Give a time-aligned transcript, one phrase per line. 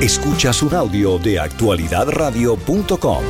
[0.00, 3.24] Escuchas un audio de actualidadradio.com.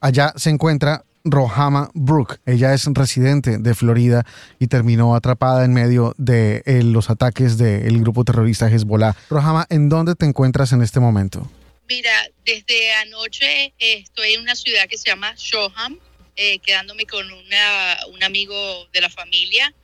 [0.00, 2.38] Allá se encuentra Rohama Brook.
[2.46, 4.24] Ella es residente de Florida
[4.58, 9.14] y terminó atrapada en medio de eh, los ataques del grupo terrorista Hezbollah.
[9.28, 11.46] Rohama, ¿en dónde te encuentras en este momento?
[11.86, 15.98] Mira, desde anoche eh, estoy en una ciudad que se llama Shoham,
[16.36, 18.54] eh, quedándome con una, un amigo
[18.94, 19.74] de la familia.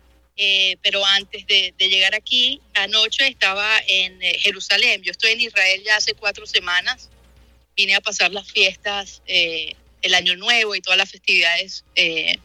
[0.83, 5.03] Pero antes de, de, llegar aquí, anoche estaba en Jerusalén.
[5.03, 7.11] Yo estoy en Israel ya hace cuatro semanas.
[7.77, 9.23] Vine a pasar las fiestas
[10.03, 12.39] el Año Nuevo y todas las festividades eh,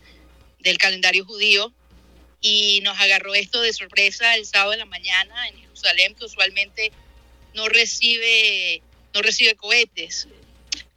[0.59, 1.73] del calendario judío.
[2.41, 6.91] Y nos agarró esto de sorpresa el sábado de la mañana en Jerusalén, que usualmente
[7.53, 8.81] no recibe,
[9.13, 10.27] no recibe cohetes.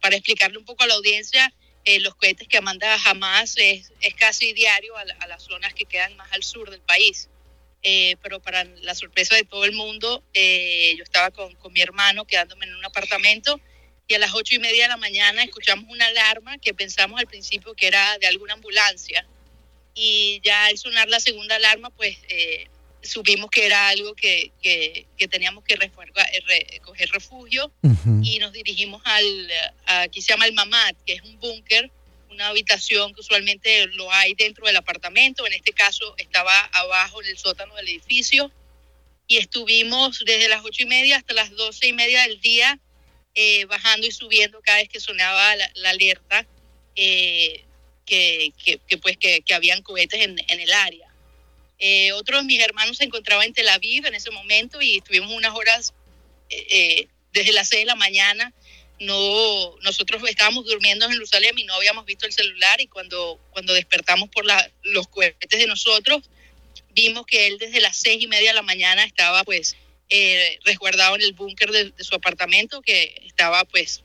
[0.01, 1.51] Para explicarle un poco a la audiencia,
[1.95, 6.31] eh, los cohetes que manda Hamas es, casi diario a, las zonas que quedan más
[6.31, 7.29] al sur del país.
[7.81, 12.25] Eh, pero para la sorpresa de todo el mundo, yo estaba con, con mi hermano
[12.25, 13.59] quedándome en un apartamento
[14.09, 17.27] y a las ocho y media de la mañana escuchamos una alarma que pensamos al
[17.27, 19.25] principio que era de alguna ambulancia.
[19.93, 22.67] Y ya al sonar la segunda alarma, pues eh,
[23.01, 27.71] supimos que era algo que, que, teníamos que eh, coger refugio
[28.23, 29.51] y nos dirigimos al,
[29.85, 31.91] aquí se llama el Mamad, que es un búnker,
[32.29, 37.29] una habitación que usualmente lo hay dentro del apartamento, en este caso estaba abajo en
[37.29, 38.51] el sótano del edificio.
[39.27, 42.79] Y estuvimos desde las ocho y media hasta las doce y media del día
[43.35, 46.47] eh, bajando y subiendo cada vez que sonaba la, alerta
[46.95, 47.63] eh,
[48.05, 51.08] que, que, pues que, que, habían cohetes en, en el área.
[51.79, 55.31] Eh, otro de mis hermanos se encontraba en Tel Aviv en ese momento y estuvimos
[55.31, 55.93] unas horas
[57.31, 58.53] desde las 6 de la mañana.
[58.99, 63.73] No, nosotros estábamos durmiendo en Jerusalén y no habíamos visto el celular y cuando, cuando
[63.73, 64.45] despertamos por
[64.83, 66.29] los cohetes de nosotros,
[66.91, 69.77] vimos que él desde las seis y media de la mañana estaba pues
[70.09, 74.03] eh, resguardado en el búnker de, su apartamento que estaba pues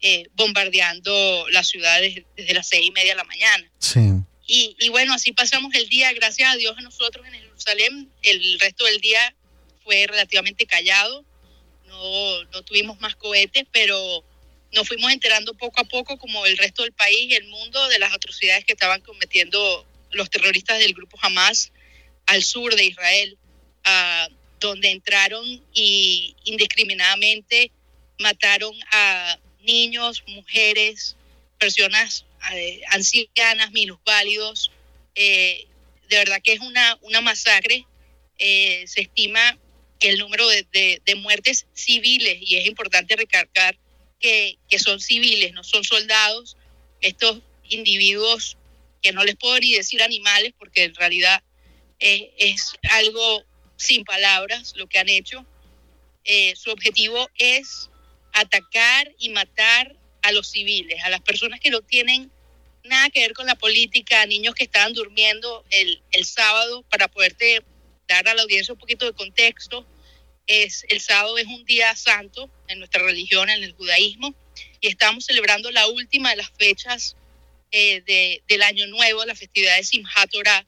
[0.00, 3.70] eh, bombardeando la ciudad desde, las seis y media de la mañana.
[3.78, 4.00] Sí.
[4.46, 8.60] Y, y, bueno, así pasamos el día, gracias a Dios a nosotros en Jerusalén, el
[8.60, 9.34] resto del día
[9.82, 11.24] fue relativamente callado,
[11.86, 14.24] no, no tuvimos más cohetes, pero
[14.72, 17.98] nos fuimos enterando poco a poco, como el resto del país y el mundo, de
[17.98, 21.72] las atrocidades que estaban cometiendo los terroristas del grupo Hamas
[22.26, 23.38] al sur de Israel.
[23.86, 24.32] Uh,
[24.64, 27.70] donde entraron y indiscriminadamente
[28.18, 31.16] mataron a niños, mujeres,
[31.58, 34.70] personas eh, ancianas, minusválidos.
[35.14, 35.66] Eh,
[36.08, 37.86] de verdad que es una, una masacre.
[38.38, 39.58] Eh, se estima
[40.00, 43.78] que el número de, de, muertes civiles, y es importante recargar
[44.18, 46.56] que, que son civiles, no son soldados,
[47.00, 48.56] estos individuos
[49.02, 51.42] que no les puedo ni decir animales porque en realidad
[52.00, 53.44] es algo
[53.76, 55.46] sin palabras lo que han hecho.
[56.24, 57.90] Eh, su objetivo es
[58.32, 62.30] atacar y matar a los civiles, a las personas que no tienen
[62.82, 67.62] nada que ver con la política, niños que estaban durmiendo el, el sábado, para poderte
[68.08, 69.86] dar a la audiencia un poquito de contexto.
[70.46, 74.34] Es, el sábado es un día santo en nuestra religión, en el judaísmo,
[74.80, 77.16] y estamos celebrando la última de las fechas
[77.70, 80.66] eh, de, del año nuevo, la festividad de Simchat Torah,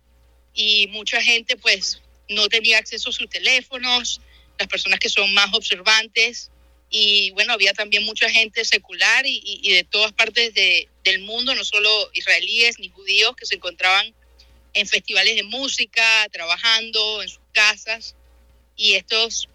[0.52, 4.20] y mucha gente pues no tenía acceso a sus teléfonos,
[4.58, 6.50] las personas que son más observantes
[6.88, 11.91] y bueno, había también mucha gente secular y, de todas partes del mundo, no solo
[12.12, 14.14] israelíes ni judíos que se encontraban
[14.72, 18.14] en festivales de música, trabajando en sus casas.
[18.76, 19.48] Y estos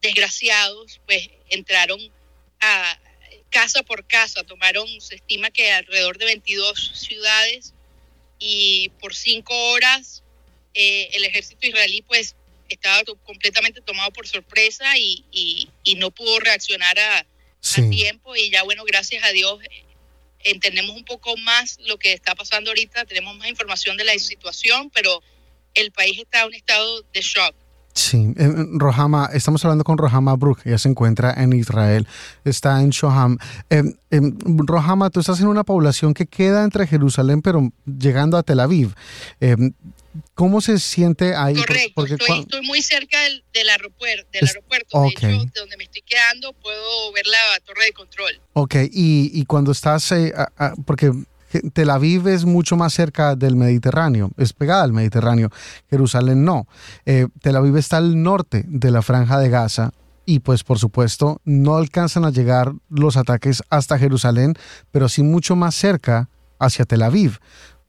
[0.00, 2.00] desgraciados pues entraron
[2.60, 3.00] a
[3.50, 7.74] casa por casa, tomaron, se estima que alrededor de 22 ciudades
[8.38, 10.24] y por cinco horas
[10.74, 12.34] eh, el ejército israelí pues
[12.68, 17.26] estaba completamente tomado por sorpresa y, y, no pudo reaccionar a,
[17.90, 19.58] tiempo y ya bueno, gracias a Dios
[20.40, 24.90] entendemos un poco más lo que está pasando ahorita, tenemos más información de la situación,
[24.94, 25.22] pero
[25.72, 27.54] el país está en un estado de shock.
[27.94, 28.34] Sí,
[28.72, 32.08] Rohama, estamos hablando con Rohama Brook, ella se encuentra en Israel,
[32.44, 33.38] está en Shoham.
[33.70, 33.84] Eh,
[34.66, 38.94] Rohama, tú estás en una población que queda entre Jerusalén, pero llegando a Tel Aviv.
[40.34, 41.54] ¿Cómo se siente ahí?
[41.54, 44.28] Correcto, estoy, muy cerca del, aeropuerto.
[44.32, 45.02] Del aeropuerto.
[45.02, 48.40] De hecho, de donde me estoy quedando, puedo ver la torre de control.
[48.52, 50.32] Ok, y, y cuando estás, eh,
[50.86, 51.12] porque
[51.72, 55.50] Tel Aviv es mucho más cerca del Mediterráneo, es pegada al Mediterráneo,
[55.88, 56.66] Jerusalén no.
[57.06, 59.92] Eh, Tel Aviv está al norte de la franja de Gaza
[60.26, 64.54] y pues por supuesto no alcanzan a llegar los ataques hasta Jerusalén,
[64.90, 66.28] pero sí mucho más cerca
[66.58, 67.38] hacia Tel Aviv.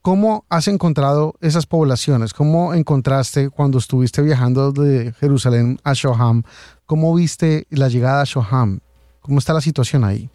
[0.06, 2.32] ¿Cómo has encontrado esas poblaciones?
[2.32, 6.44] ¿Cómo encontraste cuando estuviste viajando de Jerusalén a Shoham
[6.86, 8.82] ¿Cómo viste la llegada a Shoham?
[9.22, 10.30] ¿Cómo está la situación ahí?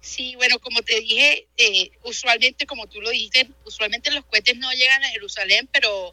[0.00, 4.72] Sí, bueno, como te dije, eh, usualmente, como tú lo dijiste, usualmente los cohetes no
[4.72, 6.12] llegan a Jerusalén, pero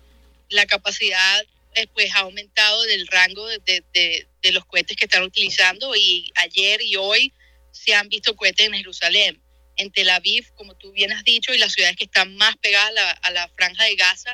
[0.50, 1.42] la capacidad
[1.74, 6.80] eh, pues ha aumentado del rango de, de, los cohetes que están utilizando y ayer
[6.84, 7.34] y hoy
[7.72, 9.42] se han visto cohetes en Jerusalén.
[9.80, 13.18] En Tel Aviv, como tú bien has dicho, y las ciudades que están más pegadas
[13.22, 14.34] a la, franja de Gaza,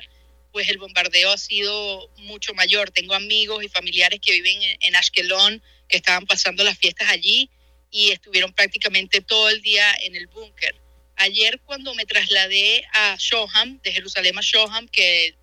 [0.51, 2.91] pues el bombardeo ha sido mucho mayor.
[2.91, 7.49] Tengo amigos y familiares que viven en, en Ashkelon, que estaban pasando las fiestas allí
[7.91, 10.75] y estuvieron prácticamente todo el día en el búnker.
[11.17, 15.35] Ayer cuando me trasladé a Shoham, de Jerusalén a Shoham, que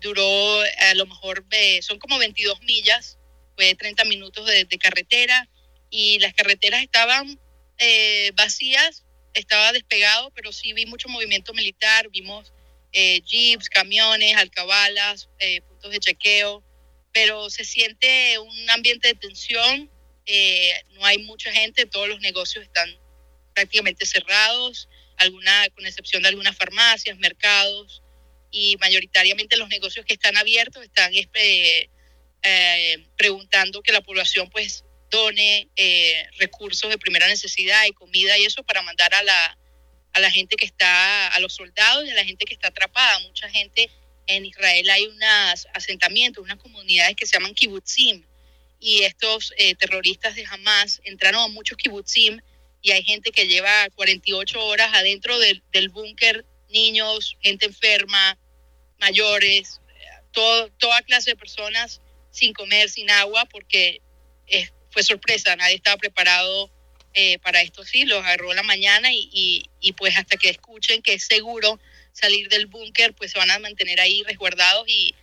[0.00, 1.44] duró a lo mejor,
[1.80, 3.18] son como 22 millas,
[3.56, 5.48] fue 30 minutos de, carretera
[5.90, 7.40] y las carreteras estaban
[7.78, 9.04] eh, vacías,
[9.38, 12.52] estaba despegado, pero sí vi mucho movimiento militar, vimos
[12.92, 15.28] eh, jeeps, camiones, alcabalas,
[15.68, 16.62] puntos de chequeo,
[17.12, 19.90] pero se siente un ambiente de tensión,
[20.90, 22.88] no hay mucha gente, todos los negocios están
[23.54, 28.02] prácticamente cerrados, alguna, con excepción de algunas farmacias, mercados,
[28.50, 31.90] y mayoritariamente los negocios que están abiertos están este,
[32.42, 38.44] eh, preguntando que la población pues done eh, recursos de primera necesidad y comida y
[38.44, 39.58] eso para mandar a la,
[40.12, 43.18] a la gente que está, a los soldados y a la gente que está atrapada.
[43.20, 43.90] Mucha gente
[44.26, 48.24] en Israel hay unos asentamientos, unas comunidades que se llaman kibbutzim
[48.80, 52.40] y estos eh, terroristas de Hamas entraron a muchos kibbutzim
[52.80, 58.38] y hay gente que lleva 48 horas adentro del, del búnker niños, gente enferma,
[58.98, 59.80] mayores,
[60.32, 62.00] todo, toda clase de personas
[62.30, 64.00] sin comer, sin agua, porque
[64.90, 66.70] fue sorpresa, nadie estaba preparado
[67.14, 71.14] eh, para esto, sí, los agarró la mañana y, y, pues hasta que escuchen que
[71.14, 71.80] es seguro
[72.12, 75.14] salir del búnker, pues se van a mantener ahí resguardados y,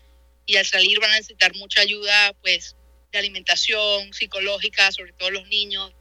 [0.46, 2.76] y al salir van a necesitar mucha ayuda, pues
[3.12, 5.94] de alimentación psicológica, sobre todo los niños.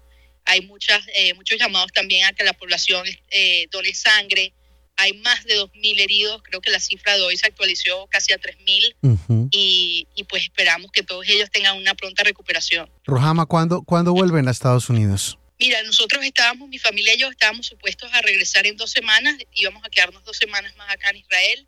[0.46, 4.52] Hay muchas, eh, muchos llamados también a que la población eh, done sangre,
[4.96, 8.38] hay más de 2.000 heridos, creo que la cifra de hoy se actualizó casi a
[8.38, 12.91] 3.000 y, y, pues esperamos que todos ellos tengan una pronta recuperación.
[13.05, 15.38] Rojama, ¿cuándo, ¿cuándo vuelven a Estados Unidos?
[15.58, 19.85] Mira, nosotros estábamos, mi familia y yo estábamos supuestos a regresar en dos semanas, íbamos
[19.85, 21.67] a quedarnos dos semanas más acá en Israel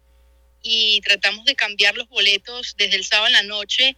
[0.62, 3.96] y tratamos de cambiar los boletos desde el sábado en la noche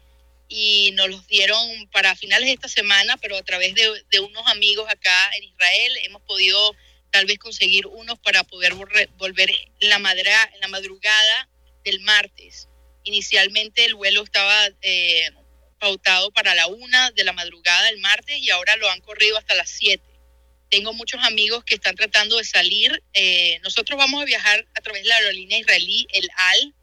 [0.49, 4.47] y nos los dieron para finales de esta semana, pero a través de, de unos
[4.47, 6.75] amigos acá en Israel hemos podido
[7.11, 9.51] tal vez conseguir unos para poder volver
[9.81, 11.49] la, madra, la madrugada
[11.85, 12.69] del martes.
[13.05, 15.31] Inicialmente el vuelo estaba eh,
[15.79, 19.55] pautado para la una de la madrugada del martes y ahora lo han corrido hasta
[19.55, 20.05] las siete.
[20.71, 23.03] Tengo muchos amigos que están tratando de salir.
[23.15, 26.75] Eh, nosotros vamos a viajar a través de la aerolínea israelí, el AL,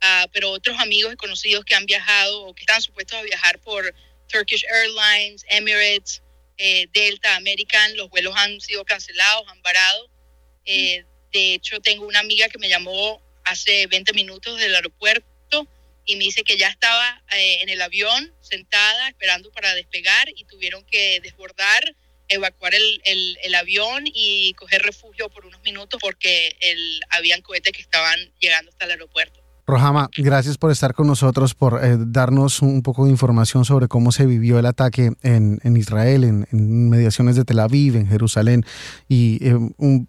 [0.00, 3.58] ah, pero otros amigos y conocidos que han viajado o que están supuestos a viajar
[3.58, 3.94] por
[4.28, 6.22] Turkish Airlines, Emirates,
[6.58, 10.10] eh, Delta, American, los vuelos han sido cancelados, han parado.
[10.64, 15.68] Eh, de hecho, tengo una amiga que me llamó hace 20 minutos del aeropuerto
[16.04, 20.44] y me dice que ya estaba eh, en el avión sentada esperando para despegar y
[20.44, 21.94] tuvieron que desbordar,
[22.28, 27.82] evacuar el, el, avión y coger refugio por unos minutos porque el, habían cohetes que
[27.82, 29.37] estaban llegando hasta el aeropuerto.
[29.68, 34.12] Rojama, gracias por estar con nosotros, por eh, darnos un poco de información sobre cómo
[34.12, 38.64] se vivió el ataque en, Israel, en, mediaciones de Tel Aviv, en Jerusalén,
[39.10, 40.08] y eh, un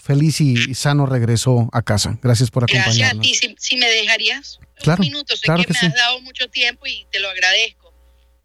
[0.00, 2.16] feliz y sano regreso a casa.
[2.22, 3.26] Gracias por acompañarnos.
[3.26, 3.56] Gracias a ti.
[3.58, 7.28] Si, me dejarías un minuto, sé que, me has dado mucho tiempo y te lo
[7.28, 7.92] agradezco,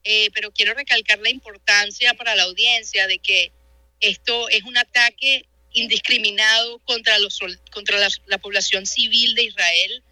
[0.04, 3.52] eh, pero quiero recalcar la importancia para la audiencia de que
[4.00, 7.40] esto es un ataque indiscriminado contra, los,
[7.72, 10.04] contra la población civil de Israel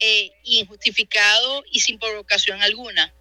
[0.00, 3.14] eh, injustificado y sin provocación alguna.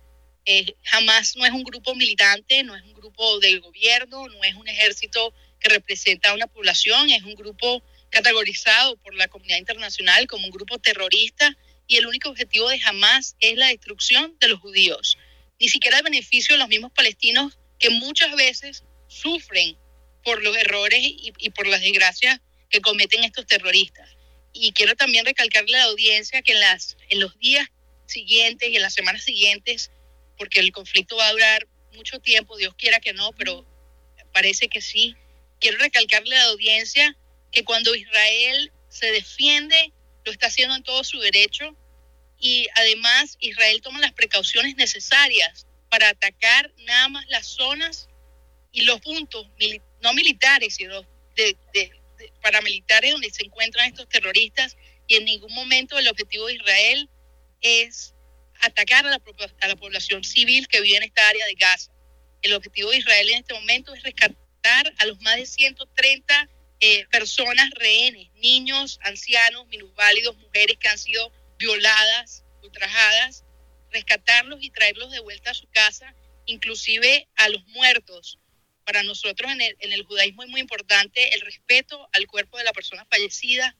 [0.45, 4.55] Eh, jamás no es un grupo militante, no es un grupo del gobierno, no es
[4.55, 10.27] un ejército que representa a una población, es un grupo categorizado por la comunidad internacional
[10.27, 11.55] como un grupo terrorista
[11.87, 15.17] y el único objetivo de Hamas es la destrucción de los judíos,
[15.59, 19.77] ni siquiera el beneficio de los mismos palestinos que muchas veces sufren
[20.23, 22.39] por los errores y por las desgracias
[22.69, 24.09] que cometen estos terroristas
[24.53, 27.67] y quiero también recalcarle a la audiencia que en, las, en los días
[28.05, 29.91] siguientes y en las semanas siguientes,
[30.37, 33.65] porque el conflicto va a durar mucho tiempo, Dios quiera que no, pero
[34.31, 35.15] parece que sí,
[35.59, 37.17] quiero recalcarle a la audiencia
[37.51, 39.91] que cuando Israel se defiende,
[40.25, 41.75] lo está haciendo en todo su derecho
[42.39, 48.09] y además Israel toma las precauciones necesarias para atacar nada más las zonas
[48.71, 49.47] y los puntos,
[50.01, 51.01] no militares, sino
[51.35, 51.91] de, de,
[52.41, 54.77] paramilitares donde se encuentran estos terroristas
[55.07, 57.09] y en ningún momento el objetivo de Israel
[57.61, 58.13] es
[58.61, 59.21] atacar a la,
[59.61, 61.91] a la población civil que vive en esta área de Gaza.
[62.41, 66.49] El objetivo de Israel en este momento es rescatar a los más de 130
[66.79, 73.45] eh, personas rehenes, niños, ancianos, minusválidos, mujeres que han sido violadas, ultrajadas,
[73.91, 76.13] rescatarlos y traerlos de vuelta a su casa,
[76.45, 78.39] inclusive a los muertos.
[78.85, 82.63] Para nosotros en el, en el judaísmo es muy importante el respeto al cuerpo de
[82.63, 83.75] la persona fallecida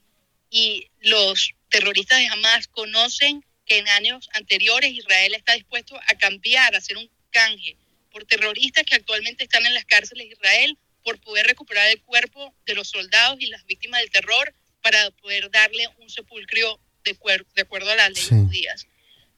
[0.50, 6.76] y los terroristas de Hamas conocen que en años anteriores Israel está dispuesto a cambiar,
[6.76, 7.78] a hacer un canje
[8.12, 12.54] por terroristas que actualmente están en las cárceles de Israel por poder recuperar el cuerpo
[12.66, 17.18] de los soldados y las víctimas del terror para poder darle un sepulcro de,
[17.56, 18.88] de acuerdo a las leyes judías.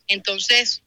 [0.07, 0.83] Entonces,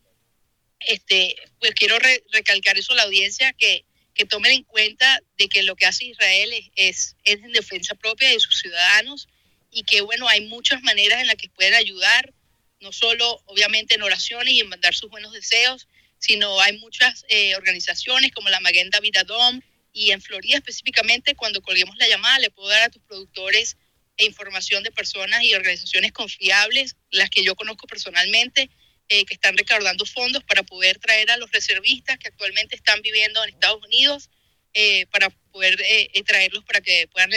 [0.81, 1.99] este, pues quiero
[2.31, 3.85] recalcar eso a la audiencia, que,
[4.19, 7.95] que tomen en cuenta de que lo que hace Israel es, es, es en defensa
[7.95, 9.29] propia de sus ciudadanos
[9.71, 12.35] y que, bueno, hay muchas maneras en las que pueden ayudar,
[12.81, 15.87] no solo obviamente en oraciones y en mandar sus buenos deseos,
[16.19, 19.61] sino hay muchas eh, organizaciones como la Maguen David Adom
[19.93, 23.77] y en Florida específicamente, cuando colguemos la llamada, le puedo dar a tus productores
[24.17, 28.69] e información de personas y organizaciones confiables, las que yo conozco personalmente,
[29.09, 33.43] eh, que están recaudando fondos para poder traer a los reservistas que actualmente están viviendo
[33.43, 34.31] en Estados Unidos
[34.75, 37.31] eh, para poder eh, eh, traerlos para que puedan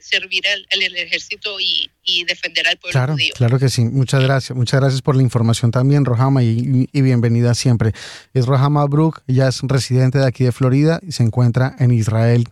[0.00, 1.90] servir al, ejército y,
[2.24, 3.34] defender al pueblo claro, judío.
[3.36, 3.84] Claro que sí.
[3.84, 4.56] Muchas gracias.
[4.56, 7.92] Muchas gracias por la información también, Rohama, y, bienvenida siempre.
[8.34, 12.48] Es Rohama Brook, ella es residente de aquí de Florida y se encuentra en Israel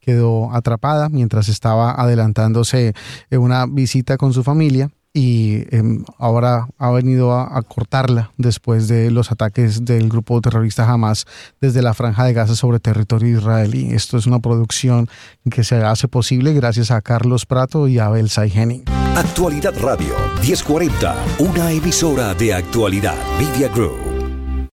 [0.00, 2.94] quedó atrapada mientras estaba adelantándose
[3.30, 9.32] una visita con su familia y em, ahora ha venido a, cortarla después de los
[9.32, 11.26] ataques del grupo terrorista Hamas
[11.60, 13.88] desde la franja de Gaza sobre territorio israelí.
[13.92, 15.08] Esto es una producción
[15.50, 18.84] que se hace posible gracias a Carlos Prato y Abel Saigeni.
[19.16, 24.07] Actualidad Radio 1040, una emisora de actualidad Media Group.